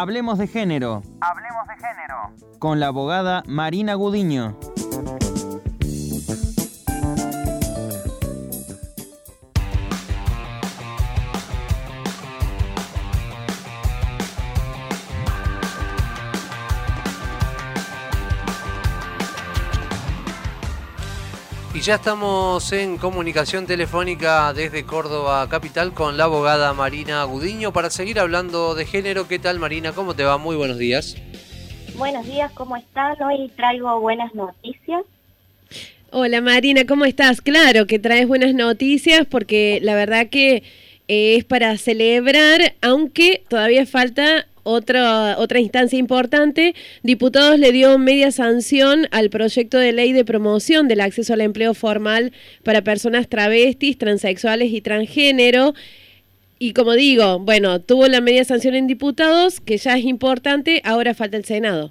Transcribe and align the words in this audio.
Hablemos 0.00 0.38
de 0.38 0.46
género. 0.46 1.02
Hablemos 1.20 1.68
de 1.68 1.74
género. 1.74 2.58
Con 2.58 2.80
la 2.80 2.86
abogada 2.86 3.42
Marina 3.46 3.92
Gudiño. 3.92 4.56
Y 21.72 21.80
ya 21.82 21.94
estamos 21.94 22.72
en 22.72 22.96
comunicación 22.98 23.64
telefónica 23.64 24.52
desde 24.52 24.84
Córdoba 24.84 25.48
Capital 25.48 25.94
con 25.94 26.16
la 26.16 26.24
abogada 26.24 26.74
Marina 26.74 27.22
Gudiño 27.22 27.72
para 27.72 27.90
seguir 27.90 28.18
hablando 28.18 28.74
de 28.74 28.86
género. 28.86 29.28
¿Qué 29.28 29.38
tal 29.38 29.60
Marina? 29.60 29.92
¿Cómo 29.92 30.14
te 30.14 30.24
va? 30.24 30.36
Muy 30.36 30.56
buenos 30.56 30.78
días. 30.78 31.16
Buenos 31.96 32.26
días, 32.26 32.50
¿cómo 32.54 32.76
están? 32.76 33.22
Hoy 33.22 33.52
traigo 33.54 34.00
buenas 34.00 34.34
noticias. 34.34 35.02
Hola 36.10 36.40
Marina, 36.40 36.84
¿cómo 36.86 37.04
estás? 37.04 37.40
Claro 37.40 37.86
que 37.86 38.00
traes 38.00 38.26
buenas 38.26 38.52
noticias 38.52 39.24
porque 39.30 39.78
la 39.80 39.94
verdad 39.94 40.26
que 40.28 40.64
es 41.06 41.44
para 41.44 41.78
celebrar, 41.78 42.74
aunque 42.82 43.44
todavía 43.48 43.86
falta 43.86 44.48
otra, 44.62 45.36
otra 45.38 45.60
instancia 45.60 45.98
importante, 45.98 46.74
diputados 47.02 47.58
le 47.58 47.72
dio 47.72 47.98
media 47.98 48.30
sanción 48.30 49.06
al 49.10 49.30
proyecto 49.30 49.78
de 49.78 49.92
ley 49.92 50.12
de 50.12 50.24
promoción 50.24 50.88
del 50.88 51.00
acceso 51.00 51.34
al 51.34 51.40
empleo 51.40 51.74
formal 51.74 52.32
para 52.64 52.82
personas 52.82 53.28
travestis, 53.28 53.98
transexuales 53.98 54.72
y 54.72 54.80
transgénero. 54.80 55.74
Y 56.58 56.74
como 56.74 56.92
digo, 56.92 57.38
bueno, 57.38 57.80
tuvo 57.80 58.06
la 58.06 58.20
media 58.20 58.44
sanción 58.44 58.74
en 58.74 58.86
diputados, 58.86 59.60
que 59.60 59.78
ya 59.78 59.96
es 59.96 60.04
importante, 60.04 60.82
ahora 60.84 61.14
falta 61.14 61.38
el 61.38 61.44
Senado. 61.44 61.90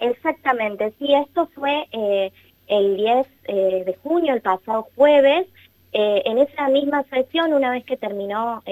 Exactamente, 0.00 0.92
sí, 0.98 1.12
esto 1.14 1.50
fue 1.54 1.86
eh, 1.92 2.32
el 2.68 2.96
10 2.96 3.26
eh, 3.44 3.82
de 3.84 3.96
junio, 4.02 4.34
el 4.34 4.40
pasado 4.40 4.88
jueves. 4.94 5.46
Eh, 5.92 6.22
en 6.26 6.38
esa 6.38 6.68
misma 6.68 7.02
sesión, 7.04 7.52
una 7.52 7.70
vez 7.70 7.84
que 7.84 7.96
terminó 7.96 8.62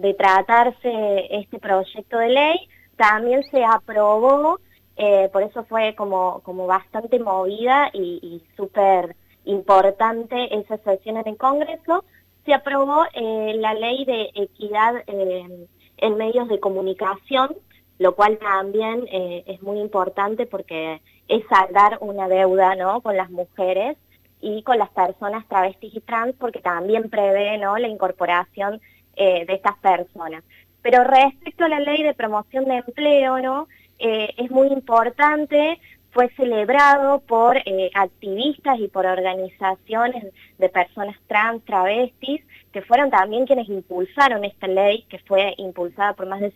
de 0.00 0.14
tratarse 0.14 1.26
este 1.30 1.58
proyecto 1.58 2.18
de 2.18 2.30
ley, 2.30 2.68
también 2.96 3.42
se 3.50 3.62
aprobó, 3.64 4.58
eh, 4.96 5.28
por 5.32 5.42
eso 5.42 5.64
fue 5.64 5.94
como, 5.94 6.40
como 6.40 6.66
bastante 6.66 7.18
movida 7.18 7.90
y, 7.92 8.42
súper 8.56 9.14
importante 9.44 10.54
esa 10.56 10.78
sesión 10.78 11.18
en 11.24 11.34
Congreso, 11.36 12.04
se 12.46 12.54
aprobó 12.54 13.04
eh, 13.12 13.54
la 13.56 13.74
ley 13.74 14.04
de 14.06 14.30
equidad 14.34 14.96
eh, 15.06 15.66
en 15.98 16.16
medios 16.16 16.48
de 16.48 16.60
comunicación, 16.60 17.54
lo 17.98 18.14
cual 18.14 18.38
también 18.38 19.06
es 19.10 19.60
muy 19.60 19.78
importante 19.78 20.46
porque 20.46 21.02
es 21.28 21.44
saldar 21.48 21.98
una 22.00 22.28
deuda 22.28 22.74
¿no? 22.74 23.02
con 23.02 23.14
las 23.14 23.30
mujeres 23.30 23.98
y 24.40 24.62
con 24.62 24.78
las 24.78 24.88
personas 24.88 25.46
travestis 25.48 25.94
y 25.94 26.00
trans, 26.00 26.34
porque 26.38 26.60
también 26.60 27.10
prevé 27.10 27.58
¿no? 27.58 27.76
la 27.76 27.88
incorporación 27.88 28.80
eh, 29.22 29.44
de 29.44 29.52
estas 29.52 29.76
personas. 29.80 30.42
Pero 30.80 31.04
respecto 31.04 31.66
a 31.66 31.68
la 31.68 31.78
ley 31.78 32.02
de 32.02 32.14
promoción 32.14 32.64
de 32.64 32.76
empleo, 32.76 33.38
¿no? 33.38 33.68
Eh, 33.98 34.32
es 34.38 34.50
muy 34.50 34.68
importante, 34.68 35.78
fue 36.10 36.30
celebrado 36.38 37.20
por 37.20 37.58
eh, 37.58 37.90
activistas 37.92 38.78
y 38.78 38.88
por 38.88 39.04
organizaciones 39.04 40.32
de 40.56 40.68
personas 40.70 41.16
trans, 41.26 41.62
travestis, 41.66 42.40
que 42.72 42.80
fueron 42.80 43.10
también 43.10 43.44
quienes 43.44 43.68
impulsaron 43.68 44.42
esta 44.42 44.68
ley, 44.68 45.04
que 45.10 45.18
fue 45.18 45.52
impulsada 45.58 46.14
por 46.14 46.26
más 46.26 46.40
de 46.40 46.50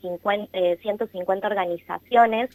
150 0.80 1.46
organizaciones, 1.46 2.48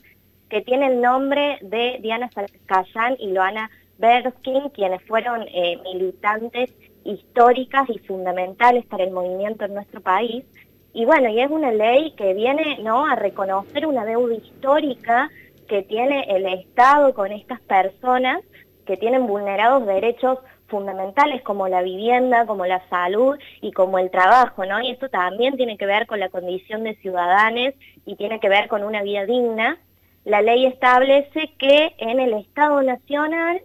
que 0.50 0.62
tiene 0.64 0.88
el 0.88 1.02
nombre 1.02 1.60
de 1.62 2.00
Diana 2.02 2.32
Salcayán 2.32 3.16
y 3.20 3.28
Loana 3.28 3.70
Berskin, 4.00 4.70
quienes 4.70 5.04
fueron 5.04 5.46
militantes 5.84 6.74
históricas 7.04 7.90
y 7.90 8.00
fundamentales 8.00 8.86
para 8.86 9.04
el 9.04 9.12
movimiento 9.12 9.66
en 9.66 9.74
nuestro 9.74 10.02
país. 10.02 10.46
Y 10.94 11.06
bueno, 11.06 11.30
y 11.30 11.40
es 11.40 11.50
una 11.50 11.72
ley 11.72 12.12
que 12.18 12.34
viene 12.34 12.80
¿no? 12.82 13.06
a 13.06 13.16
reconocer 13.16 13.86
una 13.86 14.06
deuda 14.06 14.36
histórica 14.36 15.30
que 15.68 15.84
tiene 15.84 16.26
el 16.30 16.46
Estado 16.48 17.14
con 17.14 17.32
estas 17.32 17.62
personas 17.62 18.42
que 18.86 18.98
tienen 18.98 19.28
vulnerados 19.28 19.86
derechos 19.86 20.40
fundamentales 20.68 21.42
como 21.44 21.68
la 21.68 21.82
vivienda, 21.82 22.46
como 22.46 22.66
la 22.66 22.82
salud 22.90 23.38
y 23.62 23.72
como 23.72 24.00
el 24.00 24.10
trabajo, 24.10 24.66
¿no? 24.66 24.82
Y 24.82 24.92
esto 24.92 25.10
también 25.10 25.58
tiene 25.58 25.78
que 25.78 25.86
ver 25.86 26.08
con 26.08 26.20
la 26.20 26.30
condición 26.30 26.84
de 26.84 26.96
ciudadanos 26.96 27.74
y 28.06 28.16
tiene 28.16 28.40
que 28.40 28.50
ver 28.50 28.68
con 28.68 28.84
una 28.84 29.04
vida 29.04 29.26
digna. 29.26 29.78
La 30.26 30.42
ley 30.42 30.66
establece 30.66 31.54
que 31.58 31.94
en 31.98 32.20
el 32.20 32.34
Estado 32.34 32.82
Nacional 32.82 33.62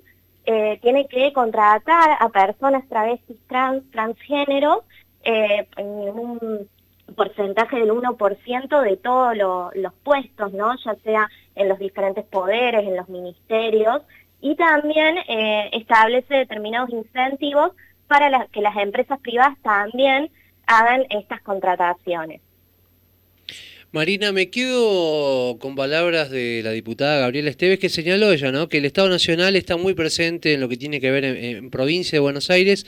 eh, 0.47 0.79
tiene 0.83 1.07
que 1.09 1.33
contratar 1.33 2.17
a 2.21 2.29
personas 2.29 2.87
travestis 2.89 3.37
trans, 3.49 3.83
transgénero 3.91 4.85
eh, 5.23 5.67
en 5.77 5.87
un 5.87 6.69
porcentaje 7.17 7.79
del 7.79 7.91
1% 7.91 8.83
de 8.83 8.97
todos 8.97 9.37
los 9.75 9.93
puestos, 10.03 10.53
¿no? 10.53 10.75
ya 10.85 10.95
sea 10.97 11.29
en 11.55 11.69
los 11.69 11.79
diferentes 11.79 12.25
poderes, 12.25 12.83
en 12.83 12.97
los 12.97 13.09
ministerios, 13.09 14.03
y 14.41 14.57
también 14.57 15.19
eh, 15.29 15.71
establece 15.73 16.35
determinados 16.35 16.91
incentivos 16.91 17.73
para 18.07 18.47
que 18.49 18.61
las 18.61 18.77
empresas 18.77 19.19
privadas 19.21 19.57
también 19.63 20.31
hagan 20.67 21.05
estas 21.11 21.41
contrataciones. 21.41 22.41
Marina, 23.95 24.33
me 24.33 24.51
quedo 24.51 25.57
con 25.61 25.77
palabras 25.77 26.29
de 26.29 26.63
la 26.65 26.73
diputada 26.73 27.21
Gabriela 27.21 27.49
Esteves 27.49 27.79
que 27.79 27.89
señaló 27.89 28.33
ella, 28.33 28.51
¿no? 28.51 28.69
Que 28.69 28.79
el 28.79 28.87
Estado 28.87 29.09
Nacional 29.09 29.55
está 29.55 29.77
muy 29.77 29.95
presente 29.95 30.53
en 30.53 30.61
lo 30.61 30.69
que 30.69 30.77
tiene 30.77 31.01
que 31.01 31.13
ver 31.13 31.25
en, 31.25 31.71
provincia 31.71 32.17
de 32.17 32.21
Buenos 32.21 32.51
Aires, 32.51 32.87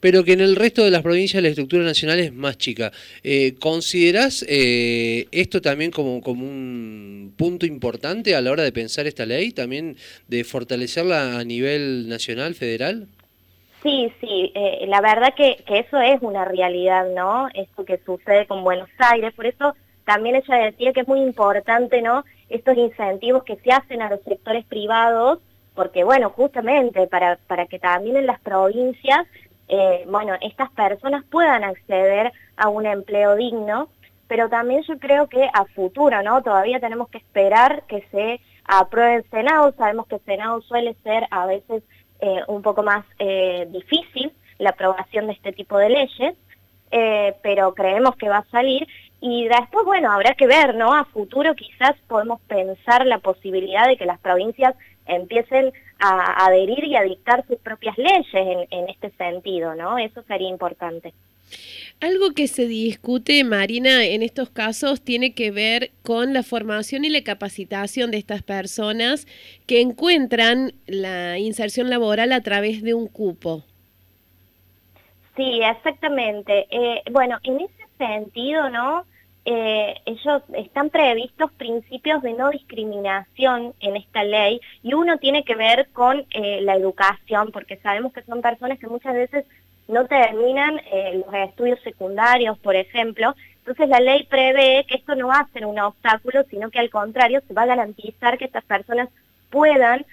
pero 0.00 0.24
que 0.24 0.32
en 0.32 0.40
el 0.40 0.56
resto 0.56 0.82
de 0.82 0.90
las 0.90 1.02
provincias 1.02 1.42
la 1.42 1.50
estructura 1.50 1.84
nacional 1.84 2.20
es 2.20 2.32
más 2.32 2.56
chica. 2.56 2.90
Eh, 3.22 3.56
¿Considerás 3.60 4.46
eh, 4.48 5.26
esto 5.30 5.60
también 5.60 5.90
como, 5.90 6.22
como 6.22 6.46
un 6.46 7.34
punto 7.36 7.66
importante 7.66 8.34
a 8.34 8.40
la 8.40 8.50
hora 8.50 8.62
de 8.62 8.72
pensar 8.72 9.06
esta 9.06 9.26
ley, 9.26 9.52
también 9.52 9.98
de 10.26 10.42
fortalecerla 10.42 11.38
a 11.38 11.44
nivel 11.44 12.08
nacional, 12.08 12.54
federal? 12.54 13.08
Sí, 13.82 14.10
sí, 14.22 14.52
eh, 14.54 14.86
la 14.88 15.02
verdad 15.02 15.34
que, 15.36 15.62
que 15.66 15.80
eso 15.80 16.00
es 16.00 16.22
una 16.22 16.46
realidad, 16.46 17.08
¿no? 17.14 17.46
Esto 17.52 17.84
que 17.84 18.00
sucede 18.06 18.46
con 18.46 18.64
Buenos 18.64 18.88
Aires, 18.96 19.34
por 19.34 19.44
eso 19.44 19.74
también 20.06 20.36
ella 20.36 20.56
decía 20.56 20.92
que 20.92 21.00
es 21.00 21.08
muy 21.08 21.20
importante. 21.20 22.02
Estos 22.48 22.76
incentivos 22.76 23.42
que 23.42 23.56
se 23.56 23.72
hacen 23.72 24.00
a 24.00 24.08
los 24.08 24.22
sectores 24.22 24.64
privados, 24.64 25.40
porque 25.74 26.04
bueno, 26.04 26.30
justamente 26.30 27.08
para, 27.08 27.38
para 27.48 27.66
que 27.66 27.80
también 27.80 28.16
en 28.16 28.26
las 28.26 28.40
provincias, 28.40 29.26
eh, 29.68 30.04
bueno, 30.08 30.34
estas 30.40 30.70
personas 30.70 31.24
puedan 31.28 31.64
acceder 31.64 32.32
a 32.56 32.68
un 32.68 32.86
empleo 32.86 33.34
digno, 33.34 33.88
pero 34.28 34.48
también 34.48 34.82
yo 34.84 34.96
creo 34.98 35.28
que 35.28 35.50
a 35.52 35.64
futuro, 35.64 36.22
¿no? 36.22 36.40
Todavía 36.40 36.78
tenemos 36.78 37.08
que 37.08 37.18
esperar 37.18 37.82
que 37.88 38.06
se 38.12 38.40
apruebe 38.64 39.16
el 39.16 39.30
Senado, 39.30 39.74
sabemos 39.76 40.06
que 40.06 40.14
el 40.14 40.24
Senado 40.24 40.62
suele 40.62 40.94
ser 41.02 41.26
a 41.32 41.46
veces 41.46 41.82
eh, 42.20 42.42
un 42.46 42.62
poco 42.62 42.84
más 42.84 43.04
eh, 43.18 43.66
difícil 43.70 44.32
la 44.58 44.70
aprobación 44.70 45.26
de 45.26 45.32
este 45.32 45.52
tipo 45.52 45.78
de 45.78 45.90
leyes, 45.90 46.34
pero 47.42 47.74
creemos 47.74 48.16
que 48.16 48.28
va 48.28 48.38
a 48.38 48.50
salir 48.50 48.86
y 49.20 49.48
después, 49.48 49.84
bueno, 49.84 50.12
habrá 50.12 50.34
que 50.34 50.46
ver, 50.46 50.74
¿no? 50.74 50.94
A 50.94 51.04
futuro 51.06 51.54
quizás 51.54 51.94
podemos 52.06 52.40
pensar 52.42 53.06
la 53.06 53.18
posibilidad 53.18 53.86
de 53.86 53.96
que 53.96 54.04
las 54.04 54.20
provincias 54.20 54.74
empiecen 55.06 55.72
a 55.98 56.46
adherir 56.46 56.84
y 56.84 56.96
a 56.96 57.02
dictar 57.02 57.44
sus 57.46 57.58
propias 57.58 57.96
leyes 57.96 58.26
en, 58.34 58.88
este 58.88 59.10
sentido, 59.12 59.74
¿no? 59.74 59.98
Eso 59.98 60.22
sería 60.24 60.48
importante. 60.48 61.14
Algo 62.00 62.32
que 62.32 62.46
se 62.48 62.66
discute, 62.66 63.42
Marina, 63.44 64.04
en 64.04 64.22
estos 64.22 64.50
casos 64.50 65.00
tiene 65.00 65.32
que 65.32 65.50
ver 65.50 65.92
con 66.02 66.34
la 66.34 66.42
formación 66.42 67.06
y 67.06 67.08
la 67.08 67.22
capacitación 67.22 68.10
de 68.10 68.18
estas 68.18 68.42
personas 68.42 69.26
que 69.66 69.80
encuentran 69.80 70.72
la 70.86 71.38
inserción 71.38 71.88
laboral 71.88 72.32
a 72.32 72.42
través 72.42 72.82
de 72.82 72.92
un 72.92 73.06
cupo. 73.06 73.64
Sí, 75.36 75.60
exactamente. 75.62 76.66
Eh, 76.70 77.02
bueno, 77.10 77.38
en 77.44 77.60
ese 77.60 77.85
sentido, 77.98 78.70
¿no? 78.70 79.04
Eh, 79.48 79.94
ellos 80.06 80.42
están 80.54 80.90
previstos 80.90 81.52
principios 81.52 82.20
de 82.20 82.32
no 82.32 82.50
discriminación 82.50 83.74
en 83.78 83.94
esta 83.94 84.24
ley 84.24 84.60
y 84.82 84.92
uno 84.94 85.18
tiene 85.18 85.44
que 85.44 85.54
ver 85.54 85.88
con 85.92 86.26
eh, 86.30 86.60
la 86.62 86.74
educación, 86.74 87.52
porque 87.52 87.76
sabemos 87.76 88.12
que 88.12 88.22
son 88.22 88.42
personas 88.42 88.80
que 88.80 88.88
muchas 88.88 89.14
veces 89.14 89.44
no 89.86 90.04
terminan 90.06 90.80
eh, 90.90 91.22
los 91.24 91.32
estudios 91.32 91.80
secundarios, 91.82 92.58
por 92.58 92.74
ejemplo. 92.74 93.36
Entonces 93.58 93.88
la 93.88 94.00
ley 94.00 94.24
prevé 94.24 94.84
que 94.88 94.96
esto 94.96 95.14
no 95.14 95.28
va 95.28 95.38
a 95.38 95.52
ser 95.52 95.64
un 95.64 95.78
obstáculo, 95.78 96.42
sino 96.50 96.68
que 96.70 96.80
al 96.80 96.90
contrario 96.90 97.40
se 97.46 97.54
va 97.54 97.62
a 97.62 97.66
garantizar 97.66 98.38
que 98.38 98.46
estas 98.46 98.64
personas 98.64 99.08
puedan 99.50 100.04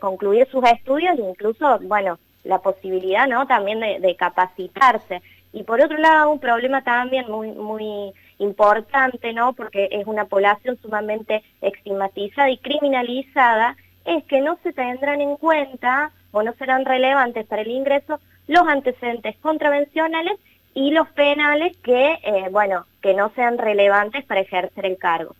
concluir 0.00 0.48
sus 0.50 0.64
estudios 0.64 1.18
e 1.18 1.22
incluso, 1.22 1.78
bueno, 1.80 2.18
la 2.44 2.58
posibilidad 2.60 3.26
¿no? 3.26 3.46
también 3.46 3.80
de, 3.80 4.00
de 4.00 4.16
capacitarse. 4.16 5.20
Y 5.52 5.62
por 5.62 5.80
otro 5.80 5.96
lado, 5.98 6.30
un 6.30 6.40
problema 6.40 6.82
también 6.82 7.30
muy, 7.30 7.52
muy 7.52 8.12
importante, 8.38 9.32
¿no? 9.32 9.52
Porque 9.52 9.88
es 9.90 10.06
una 10.06 10.26
población 10.26 10.78
sumamente 10.80 11.42
estigmatizada 11.60 12.50
y 12.50 12.58
criminalizada, 12.58 13.76
es 14.04 14.24
que 14.24 14.40
no 14.40 14.58
se 14.62 14.72
tendrán 14.72 15.20
en 15.20 15.36
cuenta 15.36 16.12
o 16.32 16.42
no 16.42 16.52
serán 16.54 16.84
relevantes 16.84 17.46
para 17.46 17.62
el 17.62 17.70
ingreso 17.70 18.20
los 18.46 18.66
antecedentes 18.66 19.36
contravencionales 19.36 20.38
y 20.74 20.90
los 20.90 21.08
penales 21.10 21.76
que, 21.78 22.18
eh, 22.22 22.48
bueno, 22.50 22.86
que 23.02 23.14
no 23.14 23.30
sean 23.34 23.58
relevantes 23.58 24.24
para 24.24 24.40
ejercer 24.40 24.86
el 24.86 24.96
cargo. 24.96 25.34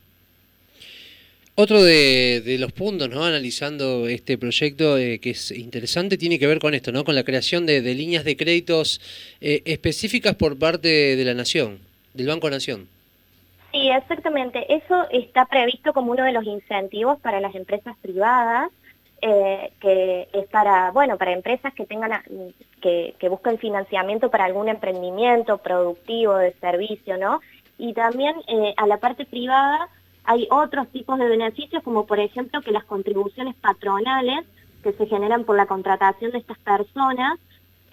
Otro 1.61 1.83
de, 1.83 2.57
los 2.61 2.71
puntos, 2.71 3.11
¿no? 3.11 3.25
Analizando 3.25 4.07
este 4.07 4.39
proyecto 4.39 4.97
eh, 4.97 5.19
que 5.19 5.31
es 5.31 5.51
interesante, 5.51 6.17
tiene 6.17 6.39
que 6.39 6.47
ver 6.47 6.61
con 6.61 6.73
esto, 6.73 6.93
¿no? 6.93 7.03
Con 7.03 7.17
la 7.17 7.25
creación 7.25 7.67
de, 7.67 7.81
líneas 7.81 8.23
de 8.23 8.37
créditos 8.37 9.01
eh, 9.41 9.63
específicas 9.65 10.37
por 10.37 10.57
parte 10.57 11.17
de 11.17 11.25
la 11.25 11.35
Nación, 11.35 11.81
del 12.15 12.29
Banco 12.29 12.49
Nación. 12.49 12.87
Sí, 13.73 13.91
exactamente. 13.91 14.73
Eso 14.73 15.09
está 15.11 15.47
previsto 15.47 15.93
como 15.93 16.13
uno 16.13 16.23
de 16.23 16.31
los 16.31 16.45
incentivos 16.45 17.19
para 17.19 17.41
las 17.41 17.57
empresas 17.57 17.97
privadas, 18.03 18.71
eh, 19.21 19.73
que 19.81 20.29
es 20.33 20.47
para, 20.51 20.93
bueno, 20.93 21.19
para 21.19 21.33
empresas 21.33 21.75
que 21.75 21.87
tengan, 21.87 22.23
que, 22.81 23.17
que 23.19 23.29
busquen 23.29 23.59
financiamiento 23.59 24.31
para 24.31 24.45
algún 24.45 24.69
emprendimiento 24.69 25.59
productivo 25.59 26.37
de 26.37 26.53
servicio, 26.61 27.19
¿no? 27.19 27.41
Y 27.79 27.95
también 27.95 28.37
a 28.77 28.87
la 28.87 28.99
parte 28.99 29.25
privada 29.25 29.89
hay 30.29 30.47
otros 30.51 30.89
tipos 30.89 31.19
de 31.19 31.27
beneficios, 31.27 31.83
como 31.83 32.05
por 32.05 32.21
ejemplo 32.21 32.61
que 32.61 32.71
las 32.71 32.85
contribuciones 32.85 33.55
patronales 33.55 34.45
que 34.83 34.93
se 34.93 35.07
generan 35.07 35.45
por 35.45 35.57
la 35.57 35.65
contratación 35.65 36.33
de 36.33 36.39
estas 36.39 36.59
personas 36.59 37.39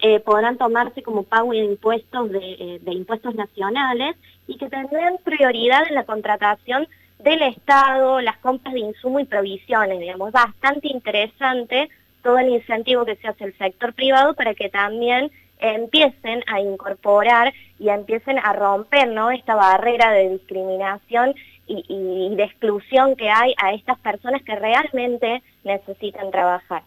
eh, 0.00 0.20
podrán 0.20 0.58
tomarse 0.58 1.02
como 1.02 1.22
pago 1.22 1.52
de 1.52 1.64
impuestos 1.64 2.30
eh, 2.34 2.78
de, 2.82 2.92
impuestos 2.92 3.34
nacionales 3.34 4.16
y 4.46 4.58
que 4.58 4.68
tendrán 4.68 5.16
prioridad 5.24 5.88
en 5.88 5.94
la 5.94 6.04
contratación 6.04 6.86
del 7.20 7.40
Estado, 7.40 8.20
las 8.20 8.36
compras 8.36 8.74
de 8.74 8.80
insumo 8.80 9.18
y 9.18 9.24
provisiones, 9.24 9.98
digamos, 9.98 10.30
bastante 10.30 10.88
interesante 10.88 11.88
todo 12.22 12.38
el 12.38 12.50
incentivo 12.50 13.06
que 13.06 13.16
se 13.16 13.28
hace 13.28 13.44
el 13.44 13.56
sector 13.56 13.94
privado 13.94 14.34
para 14.34 14.52
que 14.52 14.68
también 14.68 15.30
empiecen 15.58 16.44
a 16.48 16.60
incorporar 16.60 17.54
y 17.78 17.88
empiecen 17.88 18.38
a 18.38 18.52
romper 18.52 19.08
¿no? 19.08 19.30
esta 19.30 19.54
barrera 19.54 20.10
de 20.12 20.28
discriminación 20.28 21.34
y, 21.66 22.34
de 22.36 22.44
exclusión 22.44 23.16
que 23.16 23.28
hay 23.28 23.54
a 23.62 23.72
estas 23.74 23.98
personas 24.00 24.42
que 24.42 24.54
realmente 24.54 25.42
necesitan 25.64 26.30
trabajar. 26.30 26.82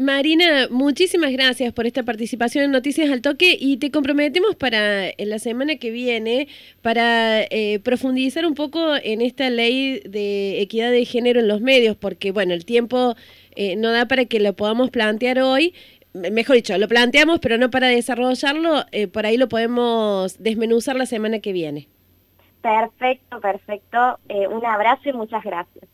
Marina, 0.00 0.68
muchísimas 0.70 1.30
gracias 1.30 1.74
por 1.74 1.86
esta 1.86 2.02
participación 2.04 2.64
en 2.64 2.70
Noticias 2.70 3.10
al 3.10 3.20
Toque 3.20 3.54
y 3.60 3.76
te 3.76 3.90
comprometemos 3.90 4.56
para 4.56 5.10
en 5.10 5.28
la 5.28 5.38
semana 5.38 5.76
que 5.76 5.90
viene 5.90 6.48
para 6.80 7.42
eh, 7.42 7.80
profundizar 7.84 8.46
un 8.46 8.54
poco 8.54 8.96
en 8.96 9.20
esta 9.20 9.50
ley 9.50 10.00
de 10.06 10.62
equidad 10.62 10.90
de 10.90 11.04
género 11.04 11.40
en 11.40 11.48
los 11.48 11.60
medios, 11.60 11.96
porque 11.96 12.30
bueno, 12.30 12.54
el 12.54 12.64
tiempo 12.64 13.14
eh, 13.56 13.76
no 13.76 13.90
da 13.90 14.06
para 14.06 14.24
que 14.24 14.40
lo 14.40 14.54
podamos 14.54 14.88
plantear 14.88 15.40
hoy. 15.40 15.74
Mejor 16.14 16.56
dicho, 16.56 16.78
lo 16.78 16.88
planteamos, 16.88 17.38
pero 17.40 17.58
no 17.58 17.70
para 17.70 17.88
desarrollarlo, 17.88 18.86
eh, 18.92 19.06
por 19.06 19.26
ahí 19.26 19.36
lo 19.36 19.50
podemos 19.50 20.42
desmenuzar 20.42 20.96
la 20.96 21.04
semana 21.04 21.40
que 21.40 21.52
viene. 21.52 21.88
Perfecto, 22.62 23.40
perfecto. 23.40 24.18
Eh, 24.28 24.46
un 24.48 24.64
abrazo 24.64 25.08
y 25.08 25.12
muchas 25.12 25.42
gracias. 25.44 25.88